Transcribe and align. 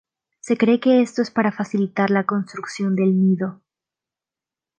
Se 0.39 0.57
cree 0.57 0.79
que 0.79 1.03
esto 1.03 1.21
es 1.21 1.29
para 1.29 1.51
facilitar 1.51 2.09
la 2.09 2.25
construcción 2.25 2.95
del 2.95 3.19
nido. 3.19 3.61